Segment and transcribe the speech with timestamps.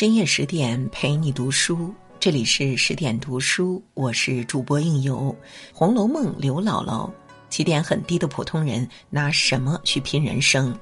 [0.00, 5.36] 深夜十点陪你读书，这里是十点读书，我是主播应由。
[5.76, 7.10] 《红楼梦》刘姥姥，
[7.50, 10.74] 起点很低的普通人拿什么去拼人生？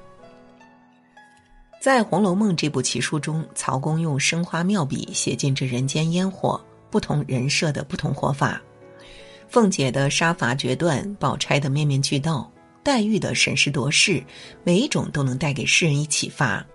[1.81, 6.57] 在《红楼梦》这部奇书中，曹公用生花妙笔写尽这人间烟火，
[6.89, 8.61] 不同人设的不同活法。
[9.49, 12.49] 凤姐的杀伐决断，宝钗的面面俱到，
[12.81, 14.23] 黛玉的审时度势，
[14.63, 16.65] 每一种都能带给世人以启发。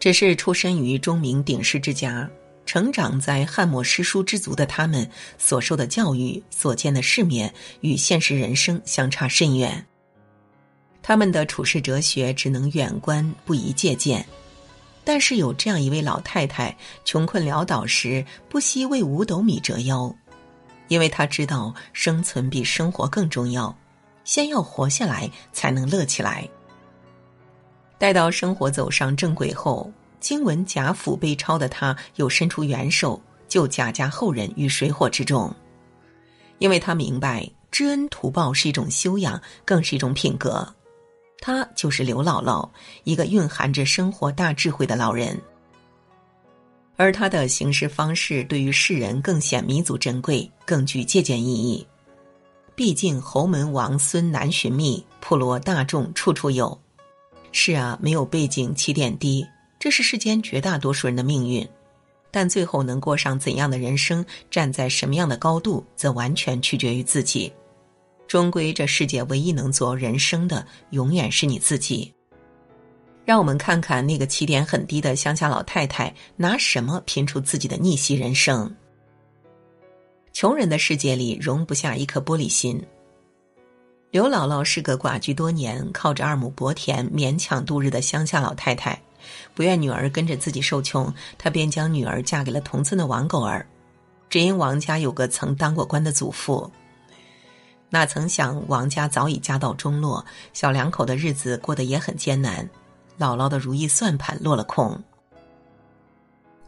[0.00, 2.28] 只是出身于钟鸣鼎食之家，
[2.64, 9.86] 成长在汉末诗书之族的他们，所受的教育、所见的世面，与现实人生相差甚远。
[11.02, 14.24] 他们的处世哲学只能远观，不宜借鉴。
[15.04, 20.14] 但是有这样一位老太太，穷困潦倒时，不惜为五斗米折腰，
[20.88, 23.76] 因为她知道生存比生活更重要，
[24.24, 26.48] 先要活下来，才能乐起来。
[28.00, 35.54] 待到生活走上正轨后，经闻贾府被抄的他，又伸出援手救贾家后人于水火之中。
[36.60, 40.66] 因为他明白知恩图报是一种修养，更是一种品格。
[41.40, 42.66] 他就是刘姥姥，
[43.04, 45.38] 一个蕴含着生活大智慧的老人。
[46.96, 51.86] 而他的行事方式对于世人更显弥足珍贵，更具借鉴意义。
[52.74, 56.80] 毕竟侯门王孙难寻觅，普罗大众处处有。
[57.52, 59.46] 是啊，没有背景起点低，
[59.78, 61.66] 这是世间绝大多数人的命运。
[62.30, 67.52] 但最后能过上怎样的人生，站在什么样的高度，则完全取决于自己。
[68.28, 72.14] 终归，这世界唯一能做人生的，永远是你自己。
[73.24, 78.72] 让我们看看那个起点很低的乡下老太太，拿什么拼出自己的逆袭人生？
[80.32, 82.80] 穷人的世界里，容不下一颗玻璃心。
[84.10, 89.00] 刘姥姥是个寡居多年、靠着二亩薄田勉强度日的乡下老太太，
[89.54, 93.64] 不愿女儿跟着自己受穷，她便将女儿嫁给了同村的王狗儿。
[94.28, 96.68] 只因王家有个曾当过官的祖父，
[97.88, 102.68] 哪曾想王家早已家道中落，小两口的日子过得也很艰难，
[103.16, 105.00] 姥姥的如意算盘落了空。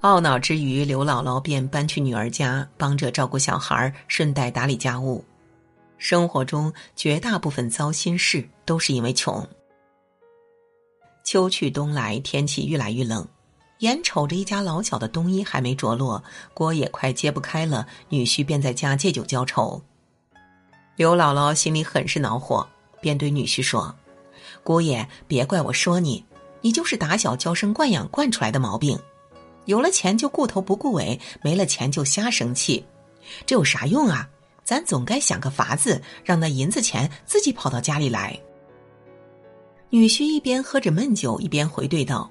[0.03, 5.25] 懊恼之余，刘姥姥便搬去女儿家，帮着照顾小孩，顺带打理家务。
[6.03, 9.47] 生活中绝大部分糟心事都是因为穷。
[11.23, 13.25] 秋去冬来，天气愈来愈冷，
[13.79, 16.21] 眼瞅着一家老小的冬衣还没着落，
[16.55, 19.81] 锅也快揭不开了，女婿便在家借酒浇愁。
[20.97, 22.69] 刘姥姥心里很是恼火，
[23.01, 23.95] 便对女婿说
[24.65, 26.25] ：“姑爷，别怪我说你，
[26.63, 28.99] 你就是打小娇生惯养惯出来的毛病，
[29.67, 32.85] 有了钱就顾头不顾尾，没了钱就瞎生气，
[33.47, 34.29] 这有啥用啊？”
[34.65, 38.39] 咱总该想个法子，让那银子钱自己跑到家里来。
[39.91, 42.31] 女婿一边喝着闷酒，一边回怼道：“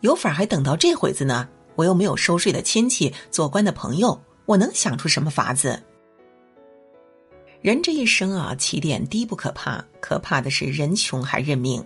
[0.00, 1.48] 有法还等到这会子呢？
[1.74, 5.82] 我又没有收税的亲戚，做官的朋友，我能想出什么法子？”
[7.62, 11.82] 人这一生啊，起点低不可怕，可怕的是人穷还认命。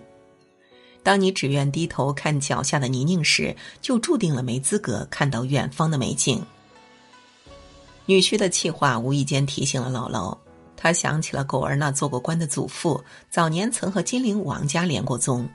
[1.03, 6.43] 当你只愿低头看脚下的泥泞时，就注定了没资格看到远方的美景。
[8.07, 10.35] 女婿的气话无意间提醒了姥姥，
[10.77, 15.47] 她想起了狗儿那做过官的祖父，早年曾和金陵王家连过宗。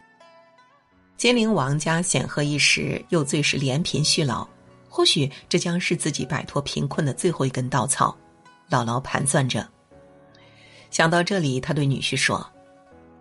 [1.17, 4.47] 金陵王家显赫一时，又最是连贫续老，
[4.89, 8.15] 或许这将是自己摆脱贫困的最后一根稻草。
[8.69, 9.67] 姥姥盘算着，
[10.91, 12.47] 想到这里，他对女婿说：“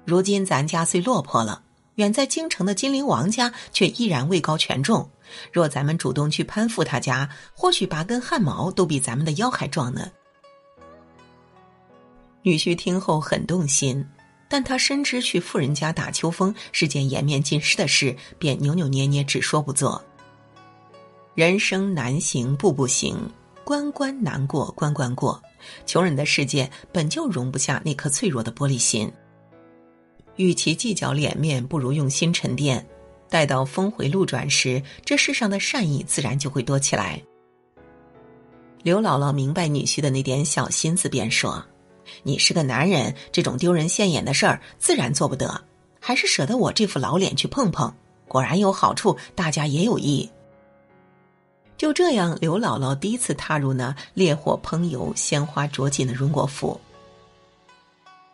[0.06, 1.64] 如今咱家虽落魄了。”
[1.96, 5.08] 远在京城的金陵王家却依然位高权重，
[5.52, 10.12] 若咱们主动去攀附他家，或许拔根汗毛都比咱们的腰还壮呢。
[12.44, 14.04] 女婿听后很动心，
[14.50, 20.04] 但他深知去富人家打秋风是件颜面尽失的事，便扭扭捏捏，只说不做。
[21.36, 23.18] 人生难行步步行，
[23.64, 25.42] 关关难过关关过，
[25.86, 29.12] 穷人的世界本就容不下那颗脆弱的玻璃心。
[30.38, 32.86] 与其计较脸面，不如用心沉淀。
[33.32, 37.20] 待到峰回路转时，这世上的善意自然就会多起来。
[38.84, 41.64] 刘姥姥明白女婿的那点小心思，便说
[42.24, 45.64] ：“你是个男人，这种丢人现眼的事儿自然做不得，
[45.98, 47.92] 还是舍得我这副老脸去碰碰。
[48.28, 50.30] 果然有好处，大家也有益。”
[51.78, 56.78] 就这样，刘姥姥第一次踏入那烈火烹油、鲜花着锦的荣国府。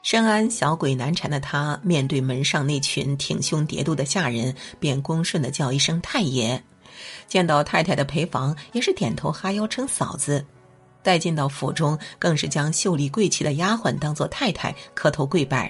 [0.10, 6.58] 深谙小鬼难缠的他，面对门上那群挺胸叠肚的下人，便恭顺的叫一声太爷；
[7.28, 10.42] 见到太太的陪房，也是点头哈腰称嫂子；
[11.04, 15.70] 待进到府中，更是将秀丽贵气的丫鬟当做太太，磕头跪拜。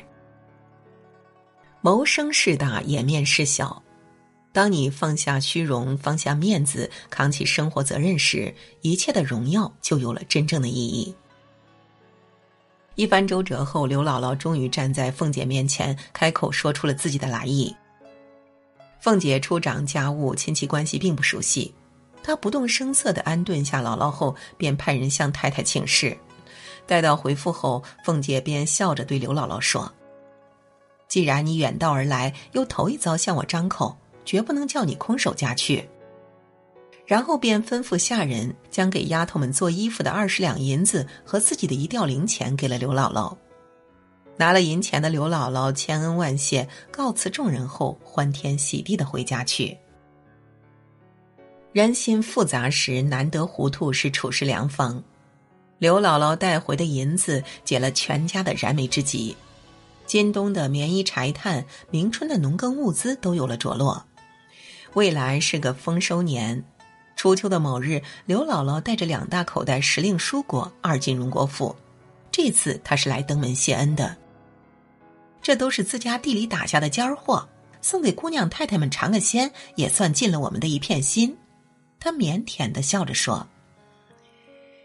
[1.81, 3.81] 谋生事大，颜面事小。
[4.51, 11.11] 当你放下虚荣，放下面子，扛起生活责任时，一切的荣耀就有了真正的意义。
[12.97, 17.73] 一番周折后，刘姥姥终于站在凤姐面前，开口说出了自己的来意。
[18.99, 21.71] 凤姐初掌家务，亲戚关系并不熟悉，
[22.23, 26.17] 她不动声色的安顿下姥姥后，便派人向太太请示。
[26.87, 29.93] 待到回复后，凤姐便笑着对刘姥姥说
[31.07, 33.95] ：“既然你远道而来，又头一遭向我张口。”
[34.25, 35.87] 绝不能叫你空手家去。
[37.07, 43.35] 然后便吩咐下人将给丫头们做衣服的二十两银子和自己的一吊零钱给了刘姥姥。
[44.35, 49.75] 拿了银钱的刘姥姥千恩万谢，告辞众人后，欢天喜地的回家去。
[51.71, 55.01] 人心复杂时，难得糊涂是处事良方。
[55.79, 59.35] 刘姥姥带回的银子解了全家的燃眉之急，
[60.05, 64.03] 今冬的棉衣柴炭，明春的农耕物资都有了着落。
[64.93, 66.63] 未来是个丰收年，
[67.17, 71.75] 初秋的某日，刘姥姥带着两大口袋时令蔬果二进荣国府。
[72.31, 74.15] 这次她是来登门谢恩的。
[75.41, 77.49] 这都是自家地里打下的尖儿货，
[77.81, 81.35] 送给姑娘太太们尝个鲜，也算尽了我们的一片心。
[81.99, 83.47] 她腼腆的笑着说：“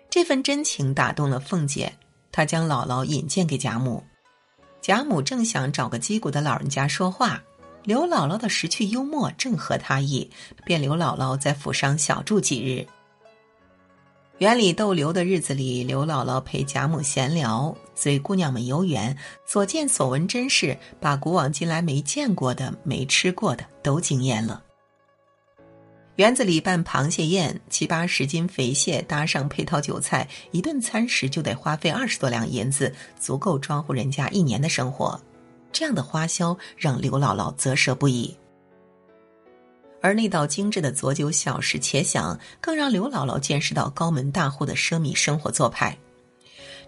[0.08, 1.92] 这份真情打动了凤姐，
[2.32, 4.02] 她将姥姥引荐给贾母。
[4.80, 7.42] 贾母正想找个击鼓的老人家说话。”
[7.84, 10.30] 刘姥姥的识趣幽默正合他意，
[10.64, 12.86] 便刘姥姥在府上小住几日。
[14.38, 24.62] 园里逗留的日子里，刘姥姥陪贾母闲聊，随姑娘们游园，所见所闻真是把古往今来没见过的、没吃过的都惊艳了。
[26.16, 35.20] 园子里办螃蟹宴，七八十斤肥蟹搭上配套酒菜，一顿餐食就得花费二十多两银子，足够装户人家一年的生活。
[35.72, 38.36] 这样的花销让刘姥姥啧舌不已，
[40.02, 45.96] 而那道精致的佐酒小食且想，更让刘姥姥见识到高门大户的奢靡生活做派。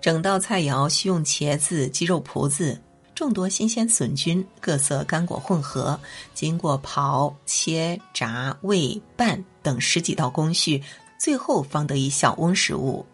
[0.01, 2.79] 整道菜肴需用茄子、鸡肉脯子、
[3.15, 5.99] 众多新鲜笋菌、各色干果混合，
[6.35, 10.83] 经过刨、切、炸、煨、拌等十几道工序，
[11.19, 13.07] 最后方得一小翁食物。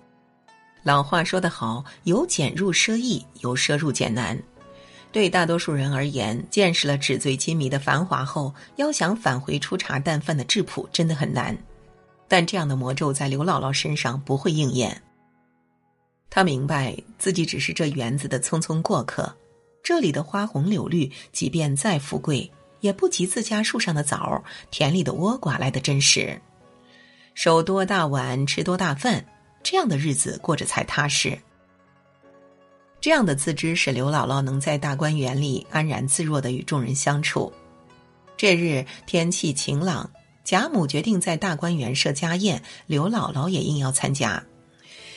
[0.82, 4.36] 老话说得好：“由俭入奢易，由奢入俭难。”
[5.12, 11.56] 对大多数人而言，见识了纸醉金迷的繁华后，要想返回粗茶淡饭的质朴，真的很难。
[12.28, 15.02] 但这样的魔咒在刘姥姥身上不会应验。
[16.30, 19.36] 她明白自己只是这园子的匆匆过客，
[19.82, 22.48] 这里的花红柳绿，即便再富贵，
[22.78, 26.40] 也不及自家树上的枣、田里的倭瓜来的真实。
[27.34, 29.26] 手多大碗，吃多大饭，
[29.64, 31.36] 这样的日子过着才踏实。
[33.00, 37.52] 这样的自知使刘姥姥能在大观园里安然自若的与众人相处。
[38.36, 40.10] 这日天气晴朗，
[40.44, 44.42] 贾母决定在大观园设家宴，刘姥姥也应邀参加。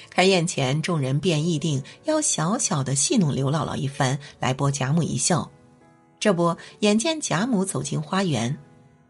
[0.09, 5.49] 开宴前，众人便议定要小小的戏弄刘姥姥一番，来博贾母一笑。
[6.19, 8.57] 这不，眼见贾母走进花园，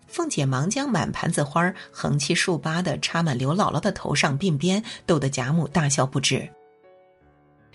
[0.08, 6.50] 凤姐忙将满盘子花横七竖八的插满刘姥姥的头上鬓边，逗得贾母大笑不止。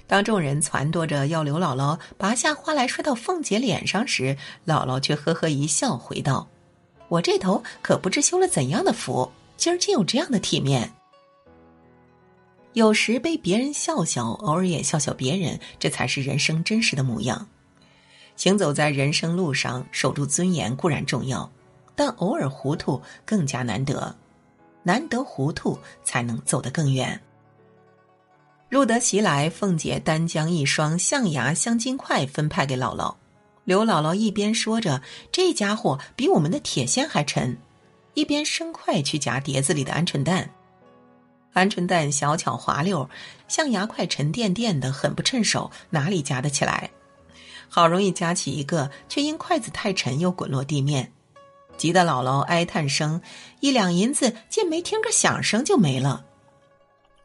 [0.09, 4.35] 当众人撺掇着要刘姥姥拔下花来摔到凤姐脸上时，
[4.67, 6.49] 姥姥却呵呵一笑，回道
[7.09, 10.91] ：“我这头可不知修了怎样的福，今儿竟有这样的体面。
[12.73, 17.47] 有时被别人笑笑，偶尔也笑笑别人，这才是人生真实的模样。
[18.35, 21.51] 行走在人生路上，守住尊严固然重要，
[21.95, 24.17] 但偶尔糊涂更加难得，
[24.85, 27.21] 难得糊涂，才能走得更远。”
[28.69, 33.15] 入得席来，凤姐单将一双象牙镶金块分派给姥姥。
[33.65, 35.01] 刘姥姥一边说着
[35.33, 37.57] “这家伙比我们的铁锨还沉”，
[38.13, 40.51] 一边伸筷去夹碟子里的鹌鹑蛋。
[41.55, 43.09] 鹌鹑蛋小巧滑溜，
[43.49, 46.91] 象牙块沉甸甸的，很不趁手，哪里夹得起来？
[47.71, 51.13] 好容易夹起一个，却因筷子太沉又滚落地面，
[51.79, 53.21] 急得姥姥哀叹声
[53.61, 56.27] ：“一两银子，竟没听个响声就没了。”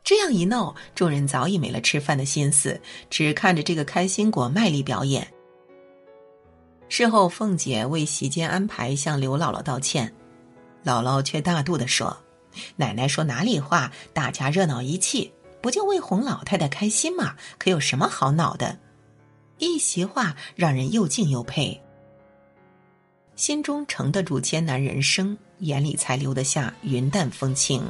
[0.04, 2.80] 这样一闹，众人早已没了吃饭的心思，
[3.10, 5.26] 只看着这个开心果卖力表演。
[6.90, 10.14] 事后，凤姐为席间安排向刘姥姥道歉，
[10.84, 12.16] 姥姥却大度的说
[12.76, 13.92] ：“奶奶说哪里话？
[14.14, 15.32] 大家热闹一气，
[15.62, 17.36] 不就为哄老太太开心吗？
[17.58, 18.78] 可有什么好恼的？”
[19.58, 21.82] 一席话让人又敬又佩，
[23.36, 27.82] 心中承得住艰难人生，眼里才留得下云淡风轻。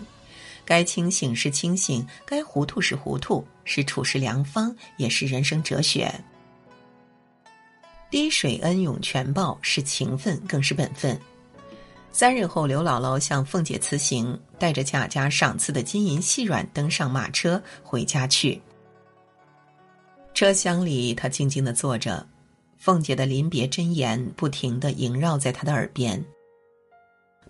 [0.66, 6.14] 该清醒是清醒，该糊涂是糊涂，是处事良方，也是人生哲学。
[8.10, 11.20] 滴水恩涌泉报是情分，更是本分。
[12.12, 18.62] 三日后，刘姥姥向凤姐辞行，带着贾家赏赐的金银细软，登上马车回家去。
[20.36, 22.26] 车厢里，她静静的坐着，
[22.78, 26.24] 凤姐的临别真言不停的萦绕在她的耳边。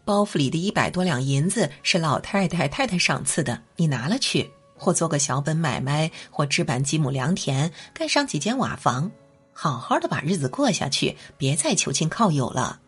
[0.06, 9.10] 包袱里的一百多两银子是老太太太太赏赐的，你拿了去，或做个小本买卖，或置办几亩良田，盖上几间瓦房，
[9.54, 12.80] 好好的把日子过下去，别再求亲靠友了。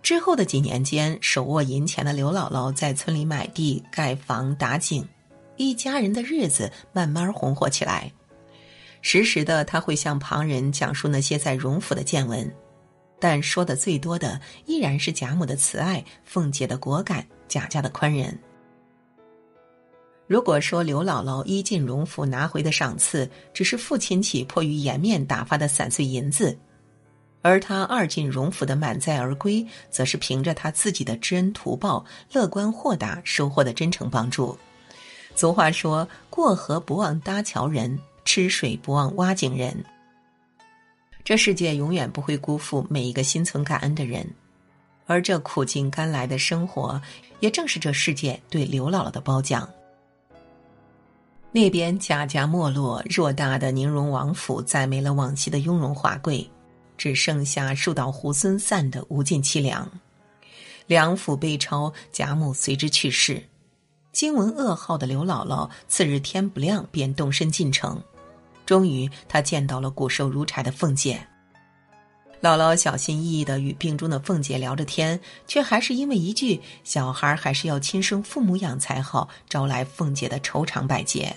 [0.00, 5.06] 之后的几年间，手握银钱的刘姥姥在村里买地、盖房、打井，
[5.56, 8.10] 一家人的日子慢慢红火起来。
[9.02, 12.50] 时时的，他会向旁人讲述那些在荣府的见闻，
[13.18, 18.38] 但说的最多的依然是贾母的慈爱、凤姐的果敢、贾家的宽仁。
[20.26, 26.56] 如果说刘姥姥一进荣府拿回的赏赐只是父亲戚迫于颜面打发的散碎银子。
[27.40, 34.58] 而他二进荣府的满载而归，则是凭着他自己的知恩图报、乐观豁达收获的真诚帮助。
[35.36, 39.82] 俗话说：“过河不忘搭桥人，吃水不忘挖井人。”
[41.28, 44.26] 这世界永远不会辜负每一个心存感恩的人，
[45.04, 46.98] 而这苦尽甘来的生活，
[47.40, 49.68] 也正是这世界对刘姥姥的褒奖。
[51.52, 56.48] 那边贾家没落，偌大的宁荣王府再没了往昔的雍容华贵。
[56.96, 59.86] 只剩下树倒猢狲散的无尽凄凉。
[60.86, 63.46] 梁府被抄，贾母随之去世。
[64.12, 68.02] 惊闻噩耗的刘姥姥，次日天不亮便动身进城。
[68.68, 71.26] 终于，他见到了骨瘦如柴的凤姐。
[72.42, 81.34] 姥姥小心翼翼的与病中的凤姐聊着天，却还是因为一句“小孩还是要亲生父母养才好”，招来凤姐的愁肠百结。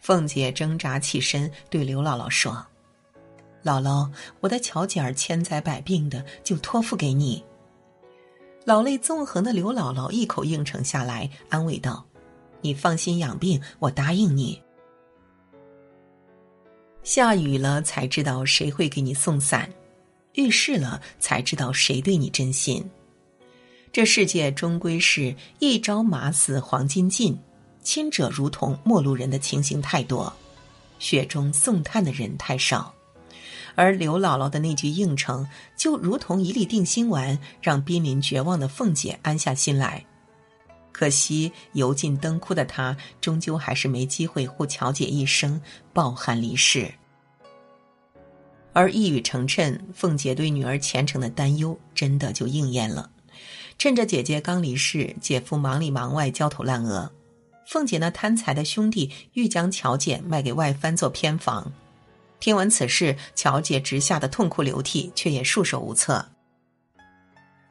[0.00, 2.66] 凤姐挣扎起身，对刘姥姥说。
[3.62, 4.10] 姥姥，
[4.40, 7.44] 我的巧姐儿千灾百病的，就托付给你。
[8.64, 12.04] 老泪纵横的刘姥姥一口应承下来，安慰道
[12.60, 14.60] ：“你放心养病，我答应你。”
[17.10, 19.68] 下雨了才知道谁会给你送伞，
[20.34, 22.88] 遇事了才知道谁对你真心。
[23.90, 27.36] 这世界终归是一朝马死黄金尽，
[27.82, 30.32] 亲者如同陌路人的情形太多，
[31.00, 32.94] 雪中送炭的人太少。
[33.74, 35.44] 而刘姥姥的那句应承，
[35.76, 40.06] 就如同一粒定心丸，让濒临绝望的凤姐安下心来。
[40.92, 45.60] 可惜油尽灯枯的她，终究还是没机会护巧姐一生，
[45.92, 46.88] 抱憾离世。
[48.72, 53.10] 而一语成谶，凤姐对女儿前程的担忧，真的就应验了。
[53.78, 57.10] 趁着姐姐刚离世，姐夫忙里忙外，焦头烂额。
[57.66, 61.72] 凤姐那贪财的兄弟，欲将乔姐卖给外藩做偏房。
[62.40, 66.26] 听闻此事，乔姐直吓得痛哭流涕，却也束手无策。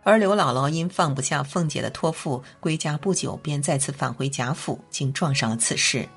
[0.03, 6.07] 而刘姥姥因放不下凤姐的托付，归家不久便再次返回贾府，竟撞上了此事。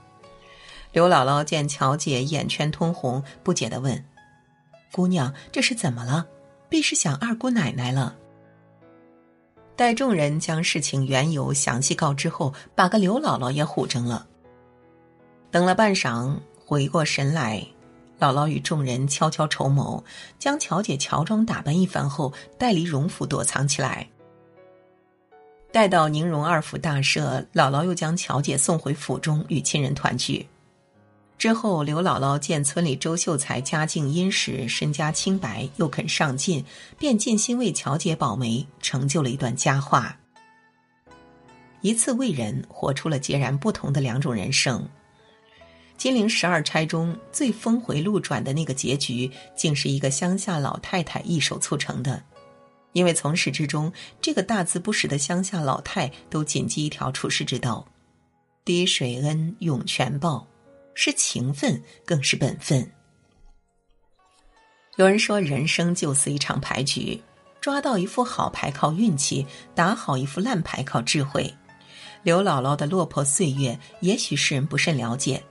[0.93, 4.03] 刘姥姥见乔姐眼圈通红，不解的问
[4.93, 6.27] ：“姑娘，这是怎么了？
[6.69, 8.17] 必是想二姑奶奶了。”
[9.75, 14.27] 待众人将事情缘由详细告知后，把个刘姥姥也唬怔了。
[15.51, 17.67] 等了半晌，回过神来。
[18.21, 20.05] 姥姥与众人悄悄筹谋，
[20.39, 24.09] 将乔姐乔装打扮一番后，带离荣府躲藏起来。
[25.73, 30.47] 待到宁荣二府大赦，姥姥又将乔姐送回府中与亲人团聚。
[31.43, 36.65] 之后，刘姥姥见村里周秀才家境殷实，身家清白，又肯上进，
[36.97, 40.17] 便尽心为乔姐保媒，成就了一段佳话。
[41.81, 44.89] 一次为人，活出了截然不同的两种人生。
[45.97, 52.23] 金陵十二钗中最峰回路转的那个结局，竟是一个乡下老太太一手促成的。
[52.93, 57.85] 因为从始至终，这个大字不识的乡下老太都谨记一条处世之道：
[58.65, 60.47] 滴水恩，涌泉报，
[60.95, 62.91] 是情分，更是本分。
[64.97, 67.23] 有人说，人生就似一场牌局，
[67.61, 71.55] 抓到一副好牌靠运气，打好一副烂牌靠智慧。
[72.23, 75.43] 刘姥姥的落魄岁月，也许世人不甚了解。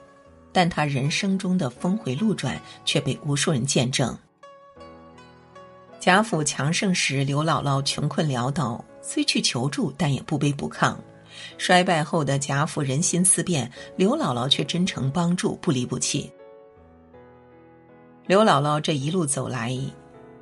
[0.53, 4.17] 但她人生中的峰回路转却被无数人见证。
[6.00, 10.95] 贾府强盛时，刘姥姥穷困潦倒，虽去求助，但也不卑不亢；
[11.57, 16.31] 衰败后的贾府人心思变，刘姥姥却真诚帮助，不离不弃。
[18.27, 19.77] 刘姥姥这一路走来，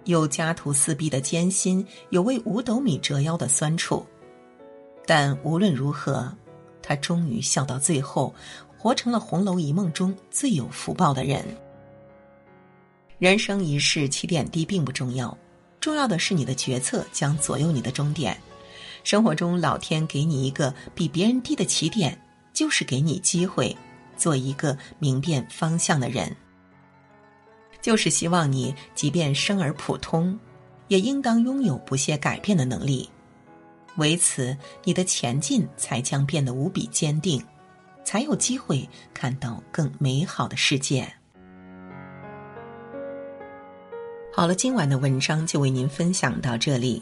[0.06, 4.06] 有家徒四壁的艰辛，有为五斗米折腰的酸楚，
[5.06, 6.32] 但无论如何，
[6.82, 8.34] 她终于笑到最后。
[8.82, 11.44] 活成了红楼一梦中最有福报的人。
[13.18, 15.38] 人生一世，起点低并不重要，
[15.82, 18.42] 重要的是你的决策将左右你的终点。
[19.10, 22.16] 生活中，老天给你一个比别人低的起点，
[22.54, 23.76] 就是给你机会
[24.16, 26.32] 做一个明辨方向的人。
[27.82, 30.40] 就是希望你，即便生而普通，
[30.90, 33.10] 也应当拥有不懈改变的能力。
[33.98, 37.44] 为此，你的前进才将变得无比坚定，
[38.06, 41.12] 才有机会看到更美好的世界。
[44.32, 47.02] 好了，今晚的文章就为您分享到这里。